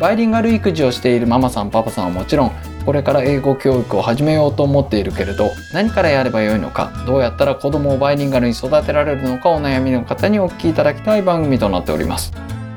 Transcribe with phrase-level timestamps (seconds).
[0.00, 2.52] バイリンガル育児をしているママさんパパさんはもちろん
[2.86, 12.32] これから英語教育を始めようと思っているけれど何からやればよいのかどうやったら子供をバイリンガルに育てられるのかお悩みの方にお聞きいただきたい番組となっております。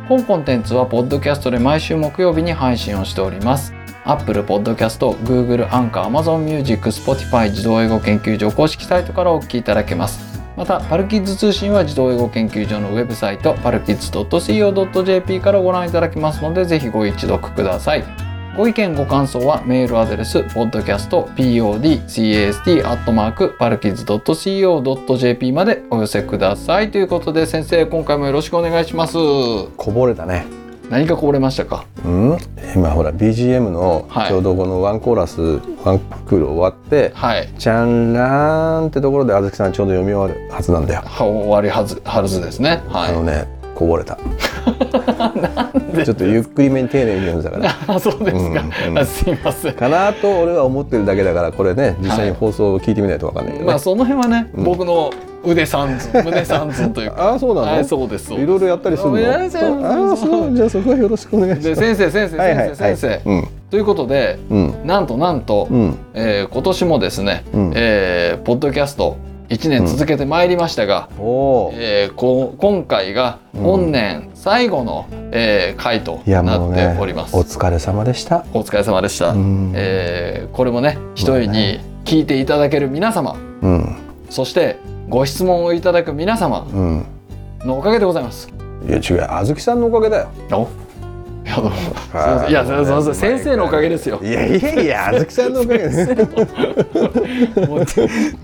[0.10, 3.74] 本コンテンツはポッドキャストで毎週木曜日に配信をしております。
[4.04, 10.31] Apple Podcast、Google、Anchor、Amazon Music、Spotify 自動英語研究所公式サイトからお聞きいただけます。
[10.62, 18.04] またパルキッズ通信は児童英語研究所のウェブサイトパルキッズ .co.jp からご覧いただけますのでぜひご一読ください。
[18.56, 21.10] ご意見ご感想はメールアドレス podcast
[23.74, 26.92] podcast.co.jp までお寄せください。
[26.92, 29.14] ということで先生今回もよろしくお願いします。
[29.16, 30.61] こぼれたね。
[30.92, 31.86] 何かこぼれましたか？
[32.06, 32.38] うん？
[32.76, 34.28] 今ほら BGM のはい。
[34.28, 35.42] ちょうどこのワンコーラス、
[35.84, 42.84] ワンクール終わってはい「チャンラーン」ってところであずきさんちょうど読み終わるはずなんだよ、は終わりはずはずですね。
[42.90, 43.12] はい。
[43.12, 44.18] あのねこぼれた。
[46.06, 47.76] ちょっとゆっくりめに丁寧に読んでたから。
[47.96, 49.00] あそうですか、うんうん。
[49.00, 49.74] あすいません。
[49.74, 54.64] かなと俺は思ってるだけだからこれね実際に放送を聞いてみないとわかんないけどね、まあその辺はね、うん。
[54.66, 55.10] 僕の
[55.44, 57.32] 腕三寸胸三寸というか。
[57.32, 59.18] ああそうなの、はいそうですいろいろやったりするの？
[59.18, 61.82] ああそうじゃあそこはよろしくお願いしでます。
[61.82, 63.48] 先生先生はいはい先生先生、うん。
[63.72, 64.86] ということでうん。
[64.86, 65.98] なんとなんと、うん。
[66.14, 67.72] えー今年もですね、うん。
[67.76, 69.18] えーポッドキャスト
[69.50, 77.36] 1年続けてまいりましたが、おおえーこ今回が本年最後の、えー回となっております。
[77.36, 78.46] お疲れ様でした。
[78.54, 79.32] お疲れ様でした。
[79.32, 79.72] うん。
[79.76, 83.36] えーこれもね一人に聞いていただける皆様。
[83.62, 83.96] うん。
[84.30, 84.78] そして
[85.12, 87.06] ご質問をいただく皆様うん。
[87.66, 88.48] のおかげでございます。
[88.88, 89.28] いや違う。
[89.30, 90.30] あずきさんのおかげだよ。
[90.54, 90.70] お？
[91.46, 91.72] いやどうも。
[92.46, 94.22] すいやそうそうそう先生のおかげですよ。
[94.24, 96.08] いやいやいやあずきさんのおかげです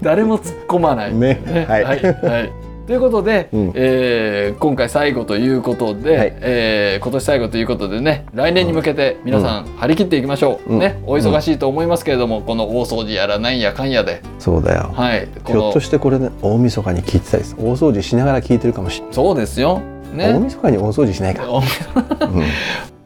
[0.04, 1.14] 誰も突っ込まない。
[1.16, 1.42] ね。
[1.70, 1.84] はい。
[1.86, 2.52] はい、はい
[2.88, 3.72] ということで、うん。
[3.76, 6.34] えー今回最後ということで、はい。
[6.40, 10.80] えー今年最後ということでね来年に向けて皆さん張り切っていきましょう、うん。
[10.80, 14.22] ねお忙しいと思いますけれども、この大掃除やらなんやかんやで。
[14.40, 14.92] そうだよ。
[14.96, 19.14] はいひょっとしてこれね大晦日に聞いてたりす大掃除しながら聞いてるかもしれない。
[19.14, 19.82] そうですよ。
[20.16, 21.64] 大ね晦日に大掃除しないか、おうん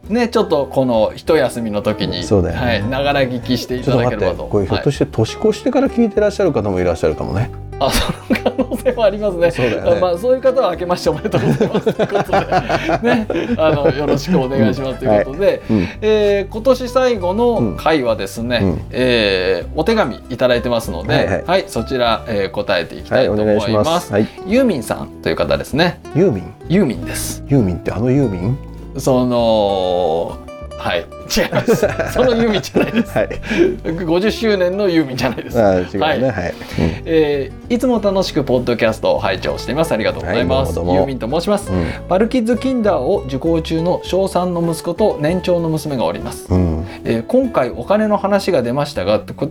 [0.08, 2.60] ねちょっとこの一休みの時にそうだよね。
[2.66, 4.44] はいながら聞きしていただければと。
[4.46, 4.92] これひょっとはい。
[4.92, 9.50] して年越してから聞いてらっしゃる方もいらっしゃるかもね、あその可能性もありますね。
[9.52, 10.00] そうだよね。
[10.00, 12.36] まあそういう方は明けましておめでとうございますということで。
[13.14, 13.26] ね
[13.56, 15.88] あのよろしくお願いしますということで、うん。
[16.00, 18.80] えー今年最後の回はですね、うん。
[18.90, 21.60] えーお手紙いただいてますので、ははい。
[21.62, 23.84] いそちら、えー答えていきたはいいと思いま。
[23.84, 24.12] ますす。
[24.12, 24.26] はい。
[24.46, 26.00] ユーミンさんという方ですね。
[26.16, 26.54] ユーミン？
[26.68, 27.44] ユーミンです。
[27.48, 28.58] ユーミンってあのユーミン？
[28.96, 30.38] その
[30.78, 31.86] はい違います。
[32.12, 33.16] そのユーミンじゃないです。
[33.16, 33.28] はい
[33.84, 35.62] 50周年のユーミンじゃないです。
[35.62, 36.22] あ違うねははいい、
[37.04, 39.92] えーいつも楽しくポッドキャストを拝聴しています。
[39.92, 40.78] ありがとうございます。
[40.78, 41.70] はいユーミンと申します。
[41.70, 46.52] うんパルキッズキンダーを受講中の小3の息子と年長の娘がおります。
[46.52, 49.46] うんえー今回お金の話が出ましたが、こ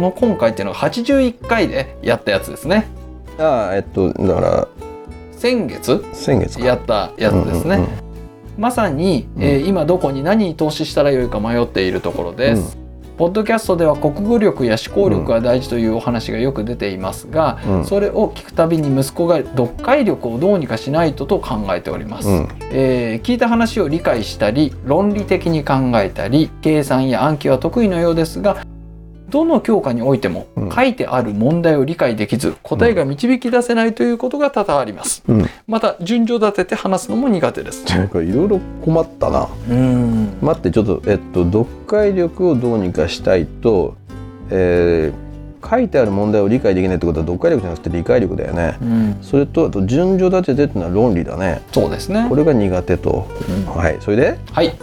[0.00, 2.86] の今回っていうのが81回でやったやつですね。
[3.38, 4.68] ああえっとだから
[5.32, 6.04] 先月？
[6.12, 7.76] 先月かやったやつですね。
[7.76, 8.03] うんうん
[8.58, 12.78] まさに、えー今どこに何に投資したらよいか迷っているところです。
[13.16, 17.84] ポッドキャストでは国語力や思考力が大事というお話がよく出ていますが、うん。
[17.84, 22.48] それを聞くたびに息子が読解力をどうにかしないとと考えております、うん。
[22.72, 28.63] えー聞いた話を理解したり論理的に考えたり計算や暗記は得意のようですが
[29.34, 30.70] どの教科においてもうん。
[30.70, 35.24] 書いてある問題を理解できず答えが導き出せないということが多々あります。
[35.26, 35.46] うん。
[35.66, 37.84] また順序立てて話すのも苦手です。
[37.90, 39.48] いろいろ困ったな。
[39.68, 40.28] うん。
[40.40, 43.96] 待ってちょっとえっと読解力をどうにかしたいと、
[44.50, 45.24] えー
[45.66, 48.76] 書いてある問題を理解できないってことは読解力じゃなくて理解力だよね。
[48.82, 49.16] うん。
[49.22, 51.62] それとあと順序立ててっていうのは論理だね。
[51.72, 52.26] そうですね。
[52.28, 53.74] これが苦手と、うん。
[53.74, 53.96] はい。
[54.00, 54.38] それで？
[54.52, 54.74] はい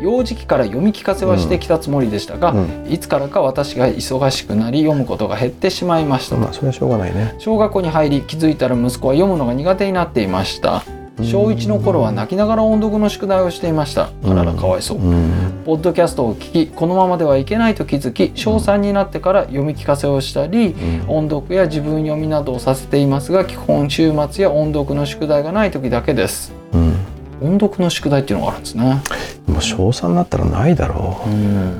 [0.00, 2.86] 幼児期から読み聞かせはしてきたつもりでしたが、うん。
[2.90, 6.36] いつからか私が忙しくなり読むことが減ってしまいました。
[6.36, 7.34] とまあそれはしょうがないね。
[7.38, 10.82] 小学校に入り気づいたら息子は読むのが苦手になっていました。
[11.22, 14.08] 小1の頃は泣きながら音読の宿題をしていました。
[14.24, 14.98] あららかわいそう。
[14.98, 15.62] うん。
[15.66, 20.68] ポッドキャストを聞きこのままではいけないと気づき小3になってから読み聞かせをしたり
[21.08, 21.28] うん。
[21.28, 26.52] 音読や自分読みなどをさせていますが基本週末や音読の宿題がない時だけです。
[26.72, 27.09] うん
[27.40, 29.02] 音読の宿題っていうのがあるんですね。
[29.46, 31.72] もう小3になったらないだろう、うん。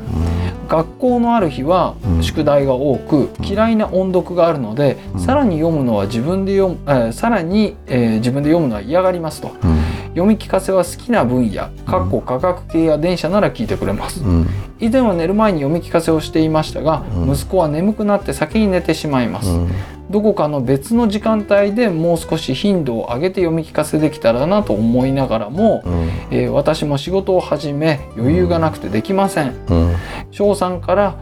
[0.68, 2.22] 学校のある日はうん。
[2.22, 5.20] 宿題が多く、嫌いな音読があるので、うん。
[5.20, 9.52] さらに読むのは自分で読む、えーさらに、えー自分で読むのは嫌がりますと。
[9.62, 9.80] うん。
[10.10, 14.22] 読み聞かせは好きな分野かっこ科学系や電車なら聞いてくれます。
[14.22, 14.46] うん。
[14.80, 17.32] 以前は寝る前に読み聞かせをしていましたが、うん。
[17.32, 19.70] 息子は眠くなって先に寝てしまいます、うん
[20.10, 25.92] どこかの別の時間帯でもう少し頻度を上げて読み聞かせできたらなと思いながらも、うん。
[26.30, 29.54] えー私も仕事を始め余裕がなくてできません。
[29.68, 29.94] うん。
[30.32, 31.14] 翔さんから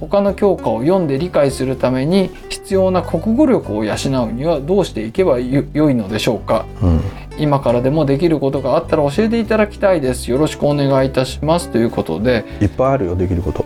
[0.00, 3.94] 他の教科を読んで理解するために必要な国語力を養
[4.28, 6.66] うにはどうしていけばよ良いのでしょうか？
[6.82, 7.00] うん。
[7.38, 10.30] 今からでもできることがあったら教えていただきたいです。
[10.30, 11.68] よろしくお願いいたします。
[11.70, 12.44] ということで。
[12.60, 13.64] いっぱいあるよできること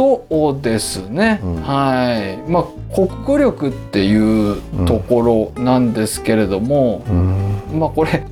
[0.00, 1.56] そうですね、うん。
[1.56, 2.50] はい。
[2.50, 2.64] まあ
[2.94, 4.56] 国語力っていう
[4.86, 7.78] ところなんですけれども、うん。
[7.78, 8.24] まあこれ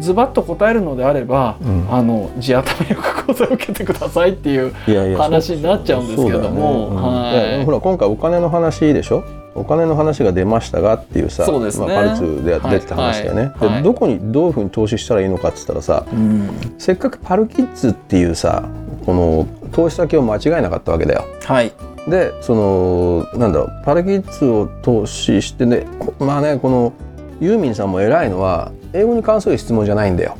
[0.00, 1.86] ズバッと答えるのであれば、うん。
[1.88, 4.74] あの地頭力講座を受けてくださいっていう
[5.16, 7.64] 話になっちゃうんですけども、はい。
[7.64, 9.22] ほら今回お金の話でしょ？
[9.54, 11.86] お金の話が出ましたがっていうさそうですね。
[11.86, 13.68] まあ、パルツで出てた話だよね、はい。
[13.68, 13.76] はい。
[13.76, 16.50] でどこにどういうふうに投資したらいいのかっつったらさうん。
[16.78, 18.64] せっかくパルキッズっていうさ
[19.06, 21.24] この投資先を間違えなかったわけだよ。
[21.44, 21.72] はい
[22.08, 26.92] でそのなんだろうパルキッズを投資してねこまあねこの
[27.40, 30.36] ユーミンさんも偉いのは英語に関する質問じゃないんだよ。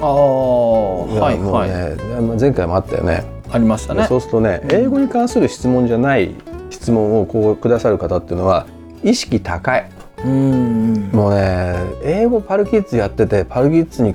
[0.00, 3.24] ああはいはい、もうね、前回もあったよね。
[3.50, 6.34] ありましたねでそうするとね英語に関する質問じゃない
[6.70, 8.66] 質問をこうくださる方っていうのは
[9.02, 9.88] 意識高い。
[10.24, 14.08] うんもうね英語パルキッズやっててパルキッズに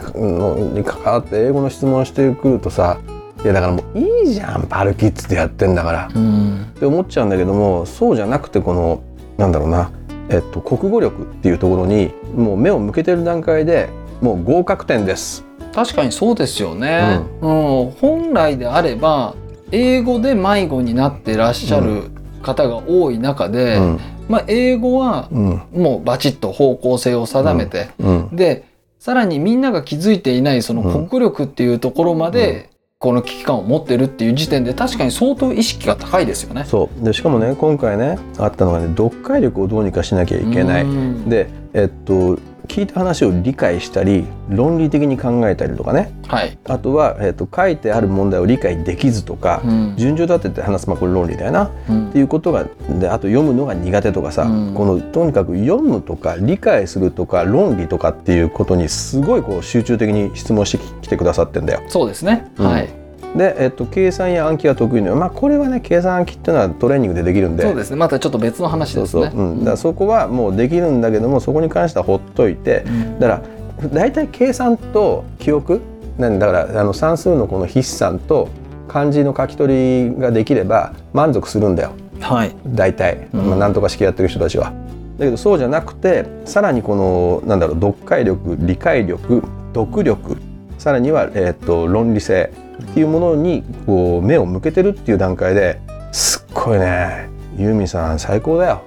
[0.73, 2.97] に関わって英語の質問してくるとさ
[3.43, 6.11] いやだからもういいじゃんパルキッズでやってんだから。
[6.13, 6.61] うん。
[6.75, 9.03] って思っちゃうんだけどもそうじゃなくてこの
[9.37, 9.91] なんだろうな、
[10.29, 13.89] えっと、国語力っていうところにもう目を向けてる段階で
[14.21, 15.45] もう合格点です。
[15.73, 17.91] 確かにそうですよね、うん。
[18.01, 19.35] 本来であれば
[19.71, 22.09] 英語で迷子になってらっしゃる
[22.41, 23.99] 方が多い中で、うん。
[24.27, 25.61] まあ、英語はうん。
[25.71, 28.35] もうバチッと方向性を定めて、うん。
[28.35, 28.65] で
[28.99, 32.69] さらにみんなが気づいていないそのうん国語力っていうところまで、
[33.01, 36.65] この危機感を持ってるっていう時点で確かに相当意識が高いですよね。
[36.65, 40.83] そうでしかもね今回ねあったのがね読解力をどうにかしなきゃいけない。
[40.83, 42.37] うんでえっと
[42.69, 46.13] 聞いた話を理解したり論理的に考えたりとかね。
[46.27, 49.93] はい、あとは、えっと書いてある問題を理解できずとか、うん。
[49.97, 51.65] 順序立てて話すまあこれ論理だよな。
[51.65, 52.11] っうん。
[52.11, 52.65] ていうことが
[52.99, 54.73] であと読むのが苦手とかさ、うん。
[54.75, 61.81] このとにかく読むとか理解するとか論理とかっていうことにすごいこう集中的に質問してきてくださってんだよ。
[61.87, 62.67] そうですね、うん。
[62.67, 62.98] はい
[63.35, 67.63] で、えっと、計算や暗記が得意なまあこれはね計算暗記っていうのはトレーニングでできるんで。
[67.63, 67.95] そうですね。
[67.97, 69.43] またちょっと別の話そうそう、ですね。
[69.43, 72.83] うん、だからそこはもうできるんだけどもそこに関してはほっといて。
[72.87, 73.19] うん。
[73.19, 73.41] だか
[73.81, 75.81] ら大体計算と記憶。
[76.17, 78.49] なんだからあの算数のこの筆算と
[78.89, 81.91] 漢字の書き取りができれば満足するんだよ。
[82.19, 82.53] はい。
[82.67, 83.49] 大体、うん。
[83.51, 84.73] まあ、なんとか式やってる人たちは。
[85.17, 89.43] だけどそうじゃなくてさらにこのなんだろう読解力理解力
[89.73, 90.37] 読力。
[90.77, 95.79] さらには、えー、と論理性っていうものにこう目を向けてるっていう段階で
[96.11, 98.81] すっごいねユーミンさん最高だよ。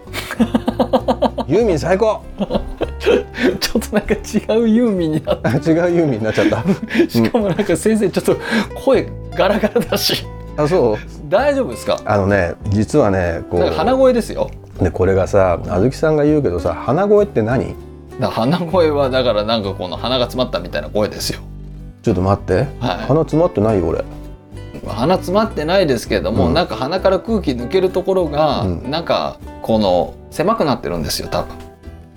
[1.47, 2.23] ユーミン最高。
[3.61, 6.63] ちょっとなんか違うユーミンになっあ違うユーミンになっちゃった。
[6.63, 8.37] て しかもなんか先生ちょっと
[8.75, 10.25] 声ガラガラだし。
[10.57, 10.97] あそう？
[11.29, 11.99] 大丈夫ですか？
[12.05, 14.51] あのね実はねこなんか鼻声ですよ。
[14.81, 17.75] でこれがさあずきさんが言うけどさ鼻声って何？
[18.21, 21.41] 鼻声はだからなんかこの鼻が詰まったみたいな声ですよ
[22.03, 22.67] ちょっと待って、はい。
[23.07, 24.05] 鼻詰まってないよ俺。
[24.87, 26.55] 鼻詰まってないですけれども、うん。
[26.55, 28.91] なんか鼻から空気抜けるところが、うん。
[28.91, 31.57] なんかこの狭くなってるんですよ多分。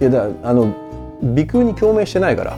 [0.01, 0.74] いやだあの
[1.22, 2.58] 鼻腔に共鳴してないから。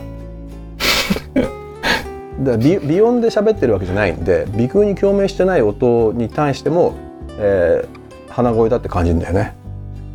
[2.40, 6.94] だ鼻鼻音で喋ってるわけじゃないんで鼻腔に共鳴してない音に対しても、
[7.38, 7.98] えー
[8.30, 9.56] 鼻声だって感じるんだよね。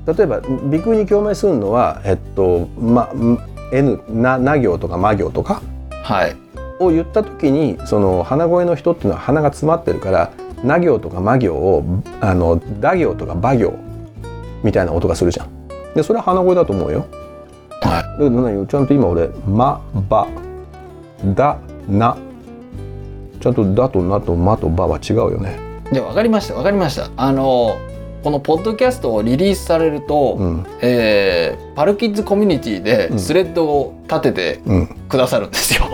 [0.08, 3.38] 例えば鼻腔に共鳴するのはえっとまん
[3.74, 5.62] N なな行とかま行とか？
[6.04, 6.36] はい
[6.80, 10.32] を言った時にその鼻声の人っていうのは鼻が詰まってるから
[10.64, 11.84] な行とかま行を
[12.22, 13.74] あのだ行とかば行
[14.64, 15.50] みたいな音がするじゃん。
[15.94, 17.06] でそれは鼻声だと思うよ。
[17.82, 20.28] はだけど何ちゃんと今俺「ま」「ば」
[21.36, 21.58] 「だ」
[21.90, 22.18] 「な」
[23.42, 25.60] ちゃんと「だ」と「な」と「ま」と「ば」は違うよね。
[25.92, 27.76] いで分かりました分かりましたあの
[28.24, 34.88] このポッドキャストをリリースされると、うんえーパルキッズコミュニティでうんスレッドを立ててうん。
[35.10, 35.88] くださるんですよ、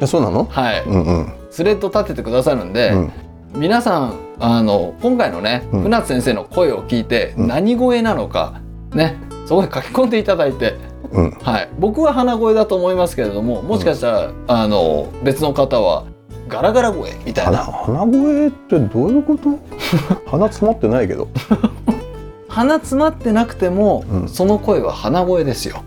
[0.00, 0.44] えそうなの？
[0.50, 1.32] はい、うんうん。
[1.50, 3.12] スレッド立ててくださるんで、うん。
[3.54, 5.82] 皆さんあの今回のねうん。
[5.84, 7.48] 船津先生の声を聞いて、うん。
[7.48, 8.60] 何声なのか
[8.92, 10.74] ねそこに書き込んでいただいて、
[11.12, 11.30] うん。
[11.30, 16.04] はい、僕は鼻声だと思いますけれどももしかしたら、あの別の方は
[16.48, 19.58] ガラガラ声みたい鼻な鼻声ってどういうこと？
[20.30, 21.28] 鼻詰まってないけど。
[22.48, 24.28] 鼻詰まってなくても、うん。
[24.28, 25.82] その声は鼻声ですよ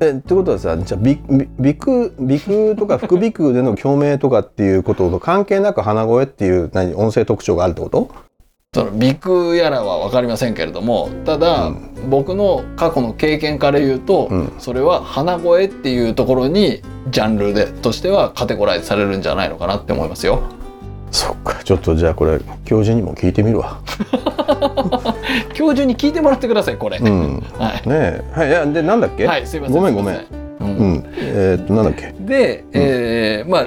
[0.00, 8.08] えってことはさじゃあ鼻腔とか 副鼻腔での共鳴とかっていうことと関係なく鼻声っていう何音声特徴があるってこと？
[8.74, 12.10] その鼻腔やらは分かりませんけれどもただ、うん。
[12.10, 14.52] 僕の過去の経験から言うと、うん。
[14.58, 20.42] それは鼻声っていうところにジャンルでとしてはカテゴライズされるんじゃないのかなって思いますよ。
[21.10, 23.78] そっかちょっとじゃあこれ教授にも聞いてみるわ。
[25.54, 26.98] 教授に聞いてもらってくださいこれ。
[26.98, 27.88] うん、はい。
[27.88, 28.24] ねえ。
[28.32, 29.76] はいいやでなんだっけ、はい、すいません。
[29.76, 30.16] ごめんごめん。
[30.16, 30.68] すいません。
[30.68, 30.92] ううん。
[30.94, 32.14] んえーっとなんだっけ？
[32.20, 33.66] で、えーまあ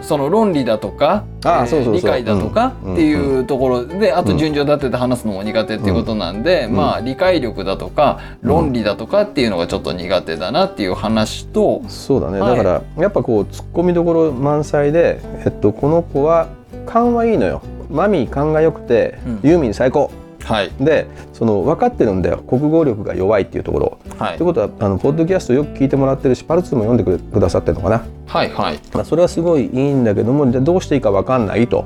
[0.00, 2.92] その論理だとか理解だとかうん。
[2.94, 4.38] っていうところで、あとうん。
[4.38, 6.76] 順序立てて話すのも苦手っていうことなんで、うん。
[6.76, 16.48] まあ理解力だとか論理だとかっていうのがちょっと苦手だなっていう話と、そうだね、はいだからやっぱこう突っ込みどころ満載で、えっと、この子は
[16.86, 17.62] 勘はいいのよ。
[17.90, 19.40] マミー勘が良くて、うん。
[19.42, 20.10] ユーミン最高。
[20.44, 20.70] はい。
[20.80, 22.38] でその分かってるんだよ。
[22.38, 23.98] 国語力が弱いっていうところ。
[24.18, 24.36] はい。
[24.38, 31.84] ということはあのポッドキャストよく聞いてもらってるしパルツも読んでくれくださってるのかな、はいはい、まあ、それはすごいいいんだけどもじゃあどうしていいか分かんないと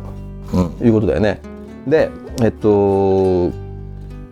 [0.55, 1.41] うん、いうことだよね。
[1.87, 2.11] で
[2.43, 3.51] えっと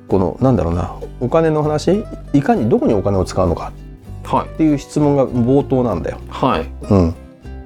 [0.09, 0.94] このなんだろうな。
[1.21, 2.04] お金の話？
[2.33, 3.73] いかにどこにお金を使うのか。
[4.23, 4.47] はい。
[4.47, 6.18] っていう質問が冒頭なんだよ。
[6.28, 6.66] はい。
[6.88, 7.14] うん、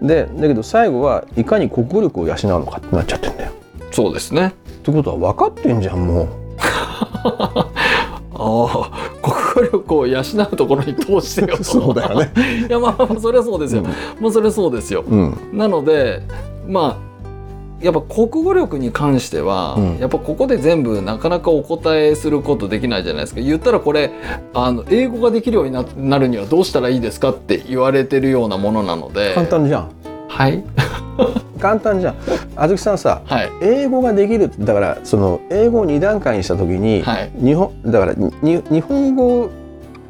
[0.03, 3.53] でだけど最後はいかに国語力を養うのかってなっちゃってんだよ。
[3.91, 4.49] そうですね。
[4.49, 4.51] っ
[4.83, 6.29] てことは分かってんじゃんもう。
[8.41, 8.91] ああ
[9.21, 12.33] 国語力を養うところに通してよと そうだよね。
[12.69, 13.83] いやまあそれはそうですよ、
[14.21, 16.23] もうそれはそうですようんなので
[16.69, 17.08] まあ
[17.81, 19.99] やっぱ国語力に関しては、うん。
[19.99, 23.41] やっぱここで全部なかなかお答えすることできないじゃないですか。
[23.41, 24.11] 言ったらこれ
[24.55, 29.35] あの英語ができるようにななるにはどうしたらいいですかって言われてるようなものなので。
[29.35, 29.91] 簡単じゃん。
[30.29, 30.65] はい。
[31.61, 32.17] 簡単じゃん。
[32.57, 33.51] あずきさんさはい。
[33.63, 37.31] 英語ができるだからその英語を2段階にした時に、はい。
[37.43, 39.51] 日本だからに日本語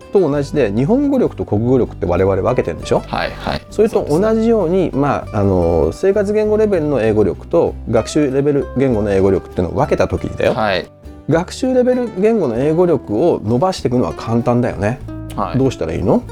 [0.08, 3.00] と同じで日本語力と国語力って我々分けてるんでしょ？
[3.00, 3.60] はいはい。
[3.70, 10.90] それと同じようにまあ、あの生活言語レベルの英語力と学習レベル言語の英語力っていうのを分けた時にだよ、はい。
[11.28, 14.98] 学習レベル言語の英語力を伸ばしていくのは簡単だよね、
[15.36, 15.58] はい。
[15.58, 16.22] どうしたらいいの？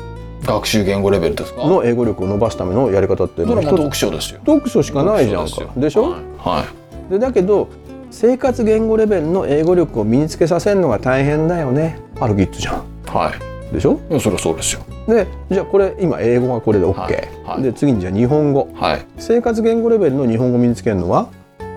[0.42, 1.66] 学習言語レベルですか？
[1.66, 4.40] の英語力を伸ばすためのやり方って読書ですよ。
[4.46, 5.72] 読書しかないじゃんか。
[5.76, 6.64] でしょ、はい、は
[7.08, 7.12] い。
[7.12, 7.68] でだけど
[8.10, 12.00] 生活言語レベルの英語力を身につけさせるのが大変だよね。
[12.14, 12.84] パルキッズじゃん。
[13.06, 13.98] はいでしょ？
[14.20, 14.82] それはそうですよ。
[15.08, 17.62] でじゃあこれ今英語がこれで OK、はいはい。
[17.62, 18.68] で次にじゃあ日本語。
[18.74, 19.06] はい。
[19.18, 21.28] 生活言語レベルの日本語身につけるのは？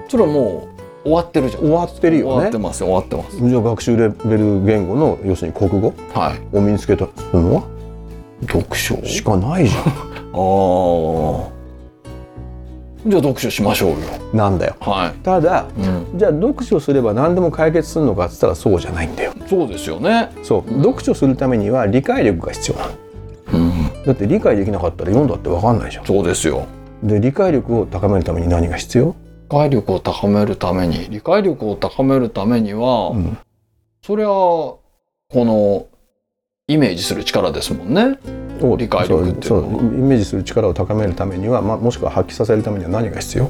[0.07, 0.67] それはも
[1.03, 1.61] う終わってるじゃん。
[1.63, 2.31] 終わってるよね。
[2.33, 3.37] 終わってます終わってます。
[3.49, 5.93] じゃあ学習レベル言語の要するに国語？
[6.13, 6.57] はい。
[6.57, 7.63] を身につけたのは？
[8.47, 8.95] 読書？
[9.05, 9.79] しかないじゃ
[10.33, 11.58] ああ
[13.05, 13.97] じゃあ読書しましょうよ。
[14.33, 14.75] んなんだよ。
[14.81, 19.33] はただい、うん、じゃあ読書すれば何でも解決するのかっつったらそうじゃないんだよ。
[19.47, 20.29] そうですよね。
[20.43, 20.83] そう、うん。
[20.83, 22.91] 読書するためには理解力が必要なの。
[23.53, 24.03] うん。
[24.05, 26.05] だって理解できなかったら読んだって分かんないじゃん。
[26.05, 26.67] そうですよ。
[27.03, 29.15] で理解力を高めるために何が必要、
[29.49, 31.07] 理解力を高めるために。
[31.09, 33.37] 理解力を高めるためには、うん。
[34.01, 34.81] それはこ
[35.33, 35.87] の
[36.69, 38.17] イメージする力ですもんね。
[38.61, 39.81] を理解力っていうのは。
[39.81, 43.49] イメージする力を高めるためには、まあ、もしくは発揮させるためには何が必要？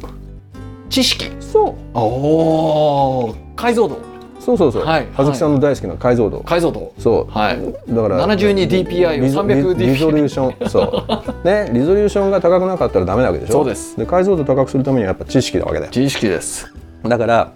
[0.89, 1.29] 知識。
[1.39, 1.73] そう。
[1.93, 3.35] おー。
[3.55, 3.99] 解像度。
[4.39, 5.07] そうそうそう、はい。
[5.13, 6.93] 葉月さんの大好きな解像度、解像度。
[6.97, 7.31] そう。
[7.31, 7.93] はい。
[7.93, 11.05] だから 72dpi をリゾ 300dpi リリゾリューションそ
[11.43, 16.73] うねリゾリューションが高くなかったらダメなわけでしょそうですで解像度高くするためにはやっぱ知識なわけだよ知識です
[17.03, 17.51] だから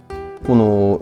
[0.45, 1.01] この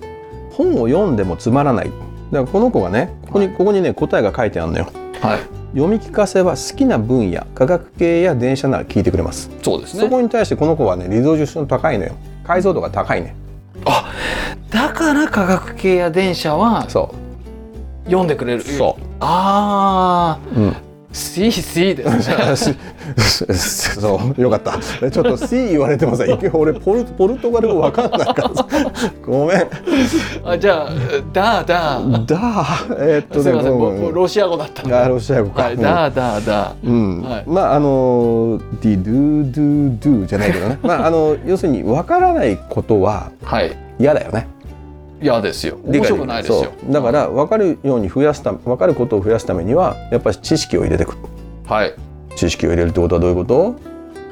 [0.52, 1.92] 本を読んでもつまらない
[2.32, 3.56] だからこの子がねここに,、はい。
[3.56, 4.88] ここにね答えが書いてあるのよ。
[5.22, 5.40] はい。
[5.74, 10.02] 読み聞かせは好きな分野科学系や電車なら聞いてくれます、そうですね。
[10.02, 12.14] そこに対してこの子はねリゾリューション高いのよ。
[12.44, 13.36] 解像度が高いね。
[14.70, 17.14] だから科学系や電車はそ
[18.06, 18.62] 読んでくれる。
[18.62, 20.76] そああう、うん、
[21.14, 22.76] C C ですね。
[24.00, 25.10] そうよかった。
[25.10, 28.56] ちょっと C 言われてもさいけ俺ポルポルトガル語わかんないから。
[28.56, 28.66] さ
[29.26, 29.68] ごめん。
[30.46, 30.90] あじゃあ
[31.34, 32.66] だだだ
[32.98, 33.78] えーっとすみません。
[33.78, 37.44] ごめん僕ロシア語だったあロシア語か、はいだだだうん、はい。
[37.46, 40.80] まああのディドゥドゥドゥじゃないけどね。
[40.82, 43.76] まああの要するにわからないことははい。
[44.00, 44.48] 嫌だよね
[45.22, 45.78] 嫌ですよ。
[45.86, 46.72] 面白くないですよ。
[46.90, 51.12] だから分かるように増やすた分かることを増やすためにはやっぱり知識を入れてく。
[51.12, 51.18] る
[51.66, 51.94] はい。
[52.36, 53.76] 知識を入れるってことはどういうこと？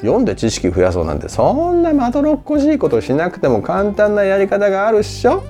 [0.01, 5.43] 読んで知識増やそうなんてそんなまどろっこしいことしなくても簡単なやり方があるっしょ。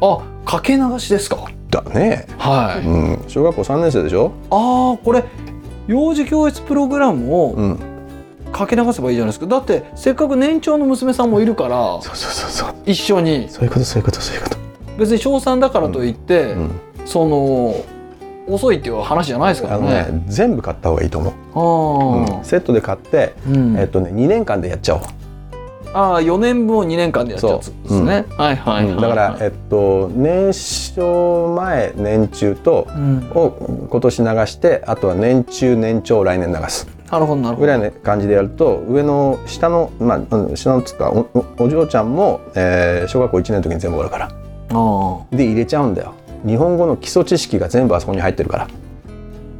[0.00, 1.46] あかけ流しですか？
[1.70, 5.24] だね、はい、うん、小学校3年生でしょ、ああこれ
[5.86, 7.78] 幼児教育プログラムをうん、
[8.50, 9.46] かかけ流せばいいじゃないですか。
[9.46, 12.74] だってせっかく年長の娘さんもいるからそうそうそうそう。
[12.86, 13.48] 一緒に。
[13.48, 14.56] そういうことそういうことそういうこと
[15.02, 16.70] 別に小3だからといって、うん。
[17.04, 17.74] その
[18.46, 19.88] 遅いっていう話じゃないですからね。
[19.88, 20.24] ね。
[20.28, 22.44] 全部買った方がいいと思う、あうん。
[22.44, 23.76] セットで買って、ーうん。
[23.78, 25.02] えっとね2年間でやっちゃおう、
[25.94, 28.24] あー4年分を2年間でやっちゃうですね。
[28.36, 29.00] はいはいはい、うん。
[29.00, 33.30] だから、えっと、年少前年中とうん。
[33.34, 36.86] を今年流してあとは年中年長来年流す。
[37.10, 37.60] なるほどなるほど。
[37.60, 44.26] ぐらいの感じでやると上の下のまあうん下のつうかおおお嬢ちゃんも、えー小学校1年の時に全部終わるから。
[44.26, 44.41] あ
[45.30, 46.14] で入れちゃうんだよ。
[46.46, 48.68] 日本語の基礎知識が全部あそこに入ってるから。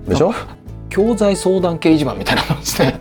[0.08, 0.32] でしょ？
[0.32, 0.34] ー
[0.88, 3.00] 教材相談掲示板みたいなもんですね。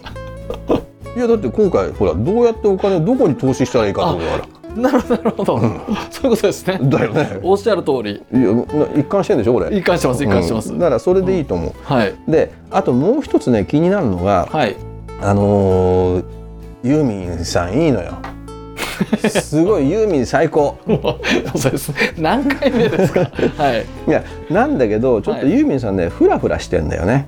[1.16, 5.82] いやだって今回ほらどうやってお金どこに投資したらいいかってことだかなるほどなるほど、うん。
[6.10, 6.80] そういうことですね。
[6.82, 7.40] らだよね。
[7.44, 8.12] おっしゃる通り。
[8.12, 8.64] いやな
[8.96, 9.76] 一貫してんでしょこれ。
[9.76, 10.72] 一貫してます一貫してます。
[10.72, 12.14] うんだからそれでいいと思う、はい。
[12.28, 14.76] であともう一つね気になるのがはい。
[15.22, 16.24] あのー
[16.84, 18.14] ユーミンさんいいのよ
[19.30, 20.78] すごいユーミン最高
[21.56, 22.14] そうですね。
[22.18, 23.32] 何回目ですか？
[23.58, 23.86] はい。
[24.08, 27.28] いやなんだけどちょっとはいユーミンさんねフラフラしてんだよね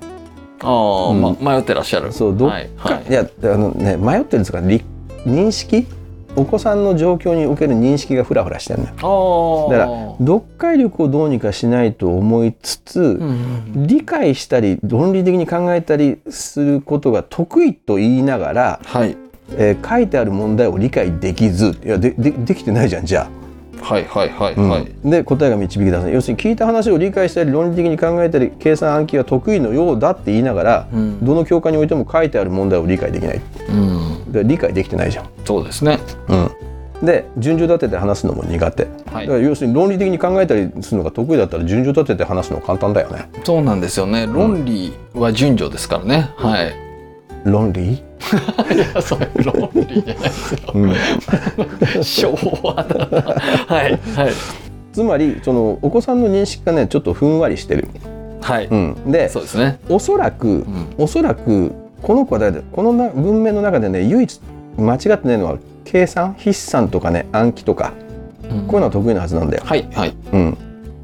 [0.61, 2.11] ああ、うんま迷ってらっしゃる。
[2.11, 4.81] そうどっか、はいはいい、やあのね迷ってるんですかり
[5.25, 5.87] 認識？
[6.35, 9.77] お子さんの状況における認識がフラフラしてんのよああ。
[9.77, 19.15] だから読解力をどうにかしないと思いつつ、うん理解したり論理的に考えたりすることが得意と言いながら、はい
[19.57, 23.29] えー書いてある問題を理解できずいやででできてないじゃんじゃ
[23.81, 24.91] はいはいはいあ、はい。
[25.03, 34.31] で答えが導き出せない要するに聞いた話を理解したり論理的に考えたり計算暗記が得意のようだって言いながら、うんどの教科においても書いてある問題を理解できないうん。
[34.31, 35.29] で理解できてないじゃん。
[35.45, 35.99] そうですね。
[37.01, 44.25] うん、で順序立てて話すのも苦手、はいだから要するに論理的に考えたりするのが得意だったら順序立てて話すの簡単だよねそうなんですよね。
[44.27, 46.31] 論理は順序ですからね。
[46.37, 46.73] はい。
[47.45, 48.01] 論理、
[48.73, 50.59] いや、そういう論理じゃないですよ。
[50.73, 53.21] うん、昭和だな。
[53.67, 54.33] はいはい
[54.93, 56.21] つまりそのお子さん。
[56.21, 57.39] の認識がねちょっとふん。
[57.39, 57.87] わりしてる、
[58.41, 58.67] はい。
[58.67, 59.79] うん、でそうですね。
[59.89, 60.93] おそらくうん。
[60.99, 64.39] おそらくこの子はだこのな文明の中でね唯一
[64.77, 67.93] 間違ってないのは計算筆算とかね暗記とか
[68.43, 69.49] こういうのは得意なはずなん。
[69.49, 69.63] だよ。
[69.65, 70.15] はいはい。
[70.31, 70.57] うん、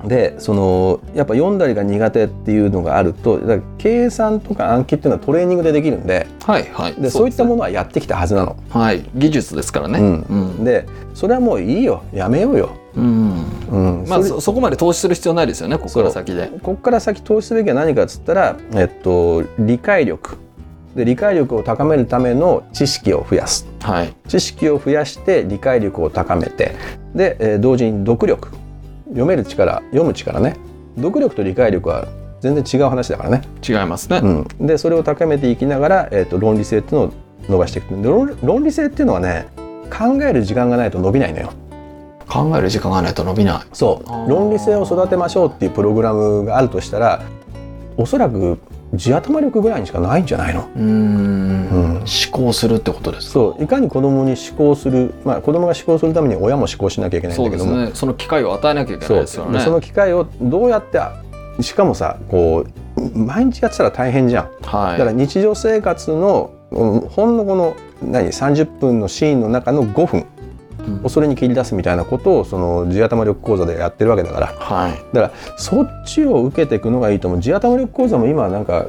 [0.05, 3.39] でそのやっぱ読んだりが苦手っていうのがあると
[3.77, 6.93] 計算とか暗記っていうのはトレーニングでできるんではいはい。
[6.95, 8.55] でそういったもものはやってきたはずなの。
[8.69, 9.03] はい。
[9.15, 9.99] 技術ですからね。
[9.99, 10.63] うんうん。
[10.63, 12.69] でそれはもういいよやめようよ。
[12.95, 13.43] うん。
[13.71, 15.77] うんまあそそこまで投資する必要ないですよね。
[15.77, 16.47] ここから先で。
[16.47, 20.37] ここから先投資すべきは何かっつったら、えっと、理解力
[20.95, 24.13] で理解力を高めるための知識を増やすはい。
[24.27, 26.75] 知識を増やして理解力を高めて
[27.13, 28.49] で、えー同時に読力
[29.09, 30.55] 読める力読む力ね。
[30.95, 32.07] 読力と理解力は
[32.41, 34.21] 全然違う話だからね、違いますね。
[34.23, 37.13] うん、でそれを高めていきながら、えー、と論理性っていうのを
[37.49, 37.95] 伸ばしていく。
[38.01, 39.47] で論論理性っていうのはね
[39.91, 41.51] 考える時間がないと伸びないのよ。
[42.27, 43.67] 考える時間がないと伸びない。
[43.73, 44.29] そう。
[44.29, 47.23] 論理性を育てましょうっていうプログラムがあるとしたら
[47.97, 48.59] おそらく
[48.93, 50.61] 地頭力ぐらいにしかないんじゃないの？
[50.75, 53.33] うーんうん思考するってことですか？
[53.33, 57.91] そういかに子供に思考する、まあ、子供が思考するために親も思考しなきゃいけないんだけどもね。
[57.93, 59.57] その機会を与えなきゃいけないですからね。
[59.59, 60.99] でその機会をどうやって
[61.61, 62.65] しかもさこ
[62.97, 64.97] う毎日やってたら大変じゃんはい。
[64.97, 70.25] だから日常生活のうんほんのこの何？30分のシーンの中の5分
[70.97, 74.91] うんをそれに切り出すみたいなことをその地頭力講座でやってるわけだからはい。
[75.13, 78.85] だからそっちを受けていくのがいいと思う地頭力講座も今なんか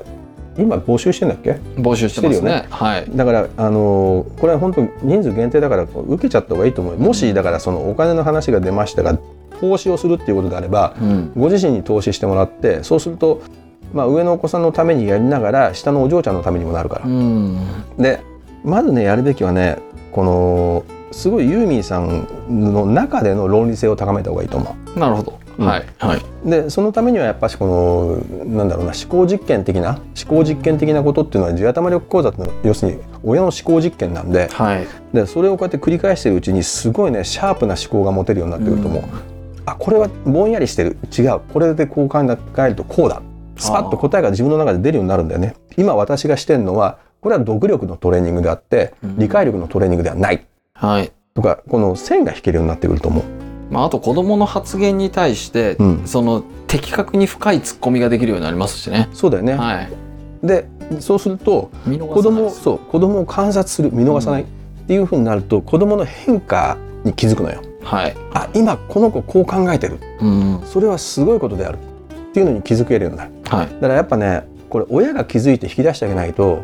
[0.58, 1.52] 今募集してんだっけ？
[1.76, 2.66] 募集してますしてるよね。
[2.70, 3.04] はい。
[3.14, 9.16] だからあのーこれは本当人数限定だから受けちゃった方がいいと思うもしだからそのお金の話が出ましたが
[9.60, 11.32] 投資をするっていうことであればうん。
[11.36, 13.42] ご自身に投資してもらってそうすると、
[13.94, 17.08] まあ、上のお子さんのためにやりながら下のお嬢ちゃんのためにもなるからう。
[17.08, 17.56] ん。
[17.96, 18.20] で
[18.64, 19.78] まずねやるべきはね
[20.12, 25.40] このすごいユーミンさんの中での論理性を高めた方がいいと思なるほど。
[25.58, 26.20] うんはいはい。
[26.46, 26.50] う。
[26.50, 34.86] でそのためにはやっぱしこのなんだろうな思考実験的な思考実験的なことっていうのは地頭力講座ってのは要するに親の思考実験なんではい。
[35.12, 39.02] でそれをこうやって繰り返してるうちにすごいねシャープな思考が持てるようになってくると思う。
[39.66, 43.22] あこれはぼんやりしてる違うこれでこう考えるとこうだ
[43.56, 50.46] スパッと答えが自分の中で出るようになるんだよね今私がしてるのはこれは読力のトレーニングであってうん理解力のトレーニングではない
[50.80, 51.12] はい。
[51.34, 53.24] とかこの線が引けるようになってくると思う。
[53.70, 59.08] まあ、あと子供の発言に対して、うんその的確に深いツッコミができるようになりますしね。
[59.12, 59.90] そうだよね、はい。
[60.42, 60.66] で
[61.00, 64.46] そうすると子供そう子供を観察する見逃さないっ
[64.86, 67.60] ていうふうになると子供の変化に気づくのよ。
[67.82, 68.16] はい。
[68.32, 70.62] あ今この子こう考えてるうん。
[70.64, 73.32] それはすごいことであるっていうのに気づけるようになる。
[73.48, 73.66] はい。
[73.66, 76.62] だからやっぱねこれ親が気づいて引き出してあげないと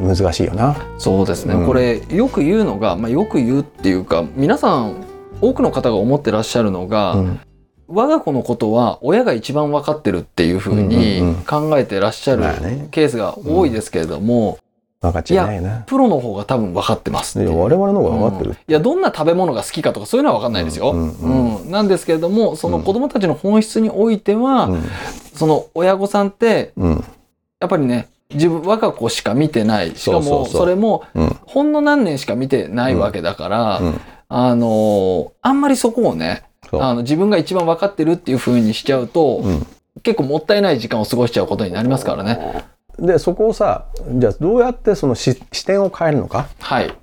[0.00, 0.76] 難しいよな。
[0.98, 1.66] そうですね、うん。
[1.66, 5.04] これよく言うのが、まあ、よく言うっていうか皆さん
[5.40, 7.40] 多くの方が思ってらっしゃるのが、うん。
[7.88, 12.42] 我が子のことは親が一番分かってるっていうふうに考えてらっしゃる
[12.90, 14.58] ケースが多いですけれども、
[15.02, 15.80] 分かっちゃいな。
[15.80, 18.50] プロの方が多分分かってますいや我々の方が分かってる。
[18.50, 18.56] うん。
[18.56, 20.92] いやどんな食べ物が好きかとかそういうのは分かんないですよ。
[20.92, 21.56] ううんん。
[21.64, 21.70] うん。
[21.70, 24.82] なんですけれどもその子供たちの本質においては、うん。
[25.34, 27.04] その親御さんってうん。
[27.60, 29.94] やっぱりね自分我が子しか見てない。
[29.96, 31.36] しかもそれもうん。
[31.46, 34.00] ほんの何年しか見てないわけだから、うん。
[34.28, 39.66] あのーあんまりそこをねあの自分が一番分かってるっていう風にしちゃうと、うん。
[40.02, 42.64] 結構もったいない時間を過ごしちゃうことになりますからね。
[42.98, 46.48] でそこをさじゃあどうやってそのし視点を変えるのか？
[46.60, 46.94] はい。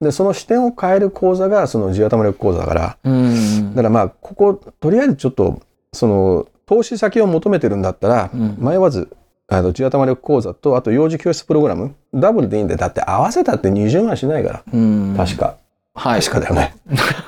[0.00, 3.70] でその視点を変える講座がその地頭力講座だからうん。
[3.70, 5.60] だからまあこことりあえずちょっと
[5.92, 8.56] その投資先を求めてるんだったら、うん。
[8.58, 9.08] 迷わず
[9.50, 11.94] あの地頭力講座とあと幼児教室プログラム。
[12.12, 14.62] ダブルでいいんでだって合わせたって20万しないから。
[14.70, 15.14] うん。
[15.16, 15.56] 確か、
[15.94, 16.20] はい。
[16.20, 16.76] 確かだよね。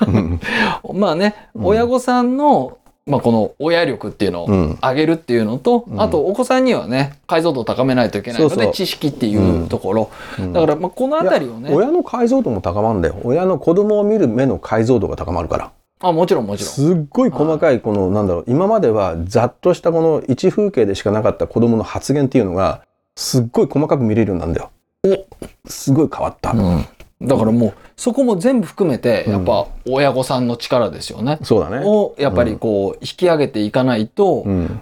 [0.07, 1.65] う んまあね、うん。
[1.65, 4.77] 親御さんの、まあ、この親力っていうのをうん。
[4.83, 5.99] 上げるっていうのと、うん。
[5.99, 10.53] あとお子さんにはね解像度を高めないといけないので知識っていうところ、うん。
[10.53, 11.73] だからまあこの辺りをね。
[11.73, 13.15] 親の解像度も高まるんだよ。
[13.23, 16.73] 親の子供を見る目の解像度が高まるからあもちろんもちろん。
[16.73, 22.83] すっごい細かいこのなんだろう今まではざっとしたこの一風景でしかなかった子供の発言っていうのが
[23.15, 25.25] すっごい細かく見れるようになるんだよ。
[25.65, 26.85] すごい変わった、うん。
[27.21, 29.31] だからもうそこも全部含めてうん。
[29.33, 31.39] やっぱ親御さんの力ですよね。
[31.43, 31.85] そうだね。
[31.85, 34.81] をやっぱりこう引き上げていかないと、うん。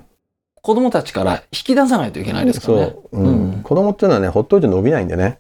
[0.61, 2.95] 子供たちから引き出さないといけないですからね。
[2.95, 3.27] そう、うん。
[3.27, 3.61] うん。
[3.63, 5.39] 子供っていうのはねほっといて伸びないんでね。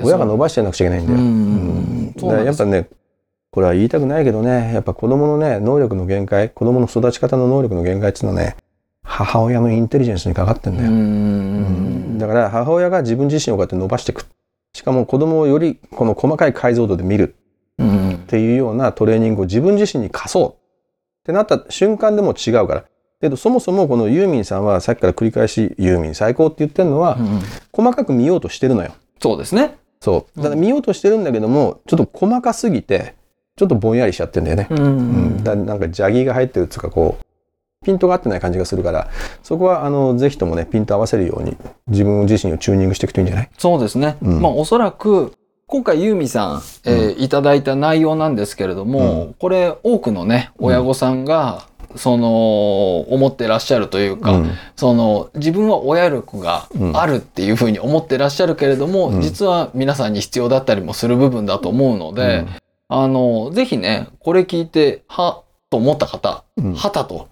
[0.00, 1.26] 親が伸ばしてなくちゃいけないんだよ、うん。
[1.26, 2.12] うん。
[2.14, 2.88] だからやっぱね
[3.54, 4.74] これは言いたくないけどね。
[4.74, 8.56] やっぱ子供のね能力の限界子供の育ち方の能力の限界っていうのはね
[9.04, 11.00] 母親のインテリジェンスにかかってんだよ、うんう
[12.14, 14.26] んだから母親が自分自身をこうやって伸ばしていく。
[14.72, 17.36] しかも子供をよりこの細かい解像度で見る。
[17.78, 20.50] うんっていうようなトレーニングを自分自身に課そう。
[20.50, 20.54] っ
[21.26, 22.84] てなった瞬間でも違うから。
[23.20, 27.40] けどそもそもこのユーミンさんはさっきから繰り返しユーミン最高って言ってるのはうん。
[27.70, 28.92] 細かく見ようとしてるのよ。
[29.22, 29.76] そうですね。
[30.00, 30.36] そう。
[30.36, 33.14] だから見ようとしてるんだけどもちょっと細かすぎて
[33.56, 35.36] ちょっとぼんやりしちゃってんだよね、ううん。
[35.38, 37.24] ん、だなんかジャギーが入ってるっつうかこう
[37.84, 39.10] ピントが合ってない感じがするから
[39.42, 43.50] そこはあのぜひともねピント合わせるように自分自身をチューニングしていくといいんじゃない？
[43.58, 44.16] そうですね。
[44.22, 44.40] うん。
[44.40, 45.34] まあおそらく
[45.66, 54.50] 今回ユーミさん、えーいただいた内容なんですけれども、うこれ多くのね親御さんが、その思ってらっしゃるというか、うん。
[54.76, 59.20] その自分は親力があるっていうふうに思ってらっしゃるけれども、うん。
[59.22, 62.48] 実は皆さんに必要だったりもする部分だと思うので、うん
[62.88, 67.28] あのぜひねこれ聞いてはと思った方、うんはたと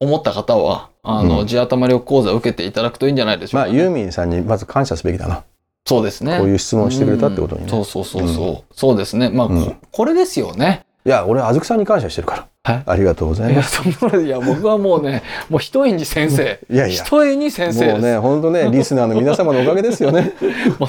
[0.00, 3.72] 思った方はあの、うん地頭力講座を受けていただくといいんじゃないでしょうか、ね。
[3.72, 5.44] まあユーミンさんにまず感謝すべきだな
[5.86, 6.38] そうですね。
[6.38, 8.74] こういう質問をしてくれたってことにねうんそうそうそうそう。
[8.74, 9.30] そうですね。
[9.30, 10.84] まあ、うんここれですよね。
[11.06, 13.80] いや俺あずくさんに感謝してるからはいありがとうございます
[14.18, 16.58] いや、僕はもうね、 もう一重に先生。
[16.68, 17.92] いやいや一重に先生。
[17.92, 20.32] もうね本当ね リスナーの皆様のおかげですよね
[20.80, 20.88] も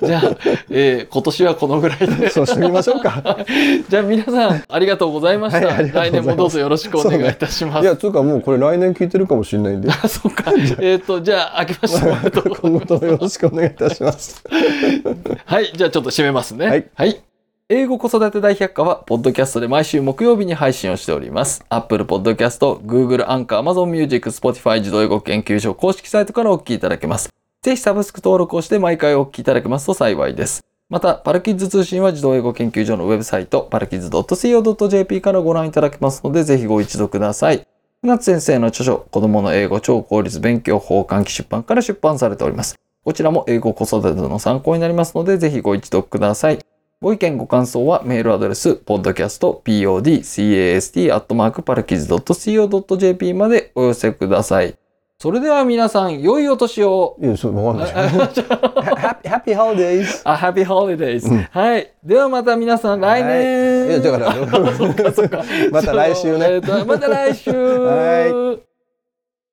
[0.00, 0.22] うじゃあ、
[0.70, 2.30] えー今年はこのぐらいで。
[2.30, 3.36] そうしてみましょうか
[3.88, 5.66] じゃあ皆さん、ありがとうございました。
[5.66, 7.82] はい来年もどうぞよろしくお願いいたします。
[7.82, 10.52] いやつうかもうこれ来年聞いてるかもしれないんであ、そうか。
[10.80, 14.44] えっ、と、じゃあ、明けましておめでとうござい今後ともよろしくお願いいたします
[15.44, 16.88] はい、じゃあちょっと締めますね。
[16.94, 17.31] はい。
[17.74, 21.64] 英語子育て大百科は、ポッドキャストで毎週木曜日に配信をしております。
[21.70, 27.30] Apple Podcast、Google、Anchor、Amazon Music、Spotify 自動英語研究所公式サイトからお聞きいただけます。
[27.62, 30.62] ぜひサブスク登録をして毎回お聞きいただけますと幸いです。
[30.90, 37.66] また、パルキッズ通信は自動英語研究所のウェブサイト、パルキッズ .co.jp からご覧いただけますので、ぜひご一読ください。
[38.02, 42.74] 夏先生の著書、子供の英語超効率勉強法換気出版から出版されております。
[43.02, 46.58] こちらも英語子育ての参考になりますので、ぜひご一読ください。
[47.02, 54.76] ご意見ご感想はメールアドレス、podcast, podcast, アットマーク、パルキズ .co.jp までお寄せください。
[55.18, 57.16] それでは皆さん、良いお年を。
[57.20, 61.28] いやそうわかんないじゃんハッピーハッピーホリデーズあ、ハッピーホリデーズ。
[61.28, 61.92] うんはい。
[62.04, 63.88] ではまた皆さん、来年。
[63.88, 65.42] いやだからそっかそっか。
[65.72, 67.50] また来週ねまた来週。
[67.50, 68.71] はい